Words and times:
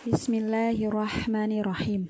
Bismillahirrahmanirrahim. 0.00 2.08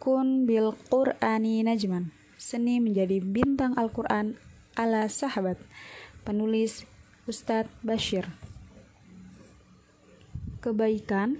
Kun 0.00 0.48
bil 0.48 0.72
Qur'ani 0.88 1.60
najman. 1.60 2.16
Seni 2.40 2.80
menjadi 2.80 3.20
bintang 3.20 3.76
Al-Qur'an 3.76 4.40
ala 4.72 5.04
sahabat. 5.12 5.60
Penulis 6.24 6.88
Ustadz 7.28 7.68
Bashir. 7.84 8.24
Kebaikan 10.64 11.36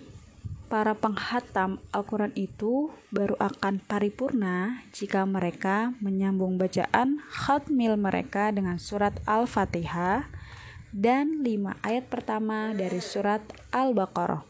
para 0.69 1.01
penghatam 1.01 1.81
Al-Quran 1.89 2.37
itu 2.37 2.93
baru 3.09 3.41
akan 3.41 3.81
paripurna 3.81 4.85
jika 4.93 5.25
mereka 5.25 5.97
menyambung 6.05 6.61
bacaan 6.61 7.25
khatmil 7.33 7.97
mereka 7.97 8.53
dengan 8.53 8.77
surat 8.77 9.17
Al-Fatihah 9.25 10.29
dan 10.93 11.41
lima 11.41 11.81
ayat 11.81 12.13
pertama 12.13 12.77
dari 12.77 13.01
surat 13.01 13.41
Al-Baqarah. 13.73 14.45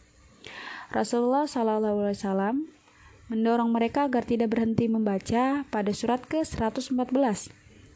Rasulullah 0.90 1.46
Shallallahu 1.46 2.02
Alaihi 2.02 2.18
Wasallam 2.18 2.56
mendorong 3.30 3.70
mereka 3.70 4.10
agar 4.10 4.26
tidak 4.26 4.52
berhenti 4.52 4.90
membaca 4.90 5.64
pada 5.70 5.90
surat 5.94 6.20
ke-114, 6.26 6.92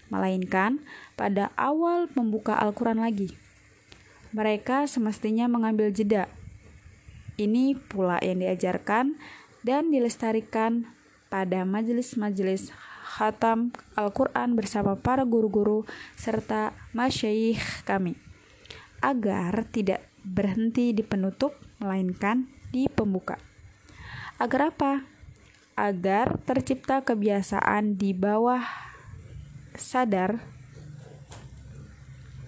melainkan 0.08 0.80
pada 1.18 1.52
awal 1.58 2.08
membuka 2.14 2.56
Al-Quran 2.56 3.02
lagi. 3.02 3.34
Mereka 4.32 4.88
semestinya 4.88 5.50
mengambil 5.50 5.90
jeda. 5.92 6.30
Ini 7.36 7.76
pula 7.76 8.16
yang 8.24 8.40
diajarkan 8.40 9.18
dan 9.60 9.92
dilestarikan 9.92 10.88
pada 11.28 11.66
majelis-majelis 11.68 12.72
khatam 13.04 13.74
Al-Quran 13.98 14.56
bersama 14.56 14.96
para 14.96 15.26
guru-guru 15.26 15.84
serta 16.16 16.72
masyayikh 16.96 17.84
kami 17.84 18.16
agar 19.06 19.70
tidak 19.70 20.02
berhenti 20.26 20.90
di 20.90 21.06
penutup, 21.06 21.54
melainkan 21.78 22.50
di 22.74 22.90
pembuka. 22.90 23.38
Agar 24.42 24.74
apa? 24.74 25.06
Agar 25.78 26.42
tercipta 26.42 27.06
kebiasaan 27.06 27.94
di 27.94 28.10
bawah 28.10 28.66
sadar 29.78 30.56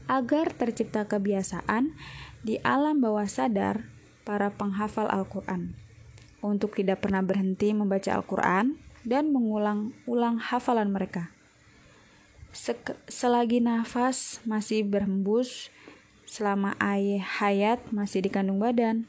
agar 0.08 0.56
tercipta 0.56 1.04
kebiasaan 1.04 1.92
di 2.40 2.56
alam 2.64 3.04
bawah 3.04 3.28
sadar 3.28 3.92
para 4.24 4.48
penghafal 4.48 5.04
Al-Quran 5.12 5.76
untuk 6.40 6.80
tidak 6.80 7.04
pernah 7.04 7.20
berhenti 7.20 7.76
membaca 7.76 8.16
Al-Quran 8.16 8.80
dan 9.04 9.30
mengulang-ulang 9.30 10.40
hafalan 10.40 10.88
mereka. 10.88 11.30
Selagi 13.06 13.60
nafas 13.60 14.40
masih 14.48 14.82
berhembus, 14.88 15.68
selama 16.28 16.76
hayat 16.76 17.80
masih 17.88 18.20
dikandung 18.20 18.60
badan, 18.60 19.08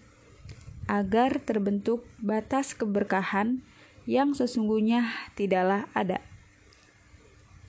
agar 0.88 1.44
terbentuk 1.44 2.08
batas 2.18 2.74
keberkahan 2.74 3.62
yang 4.10 4.34
sesungguhnya 4.34 5.12
tidaklah 5.38 5.86
ada. 5.94 6.24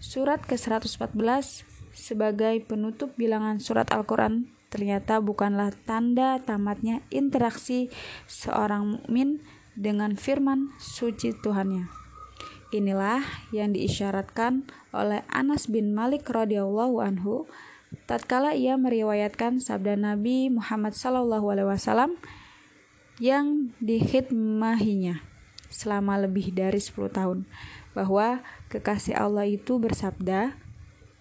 Surat 0.00 0.40
ke-114 0.46 1.68
sebagai 1.92 2.64
penutup 2.64 3.12
bilangan 3.20 3.60
surat 3.60 3.90
Al-Quran 3.92 4.48
ternyata 4.70 5.18
bukanlah 5.20 5.74
tanda 5.84 6.38
tamatnya 6.40 7.02
interaksi 7.10 7.92
seorang 8.30 8.96
mukmin 8.96 9.44
dengan 9.74 10.14
firman 10.14 10.72
suci 10.78 11.34
Tuhannya. 11.36 11.90
Inilah 12.70 13.20
yang 13.50 13.74
diisyaratkan 13.74 14.70
oleh 14.94 15.26
Anas 15.26 15.66
bin 15.66 15.90
Malik 15.90 16.30
radhiyallahu 16.30 17.02
anhu 17.02 17.50
tatkala 18.06 18.54
ia 18.54 18.78
meriwayatkan 18.78 19.58
sabda 19.58 19.98
Nabi 19.98 20.50
Muhammad 20.50 20.94
SAW 20.94 22.14
yang 23.18 23.74
dikhidmahinya 23.82 25.22
selama 25.70 26.18
lebih 26.18 26.50
dari 26.50 26.78
10 26.78 27.10
tahun 27.10 27.38
bahwa 27.94 28.42
kekasih 28.70 29.18
Allah 29.18 29.46
itu 29.46 29.78
bersabda 29.78 30.54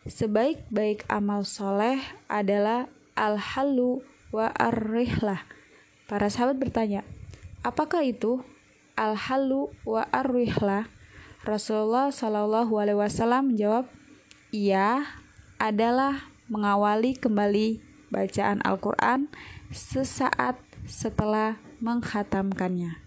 sebaik-baik 0.05 1.05
amal 1.09 1.45
soleh 1.45 2.01
adalah 2.29 2.89
al-halu 3.13 4.01
wa 4.29 4.49
ar-rihlah. 4.53 5.45
Para 6.09 6.29
sahabat 6.29 6.57
bertanya 6.57 7.05
apakah 7.61 8.05
itu 8.05 8.41
al-halu 8.97 9.69
wa 9.85 10.05
ar-rihlah? 10.09 10.89
Rasulullah 11.45 12.11
Shallallahu 12.11 12.73
Alaihi 12.77 12.99
Wasallam 12.99 13.53
menjawab, 13.53 13.87
"Ia 14.51 15.07
adalah 15.55 16.29
mengawali 16.49 17.15
kembali 17.15 17.79
bacaan 18.09 18.59
Al-Quran 18.65 19.29
sesaat 19.69 20.57
setelah 20.89 21.61
menghatamkannya. 21.79 22.97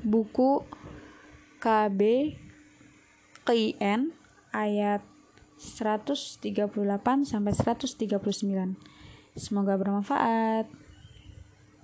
Buku 0.00 0.64
KB 1.60 2.00
KIN 3.44 4.16
ayat 4.54 5.04
138 5.60 6.72
sampai 7.28 7.52
139. 7.52 8.80
Semoga 9.36 9.76
bermanfaat. 9.76 10.89